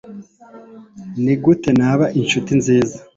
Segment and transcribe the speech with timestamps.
[1.23, 2.95] nigute naba inshuti nziza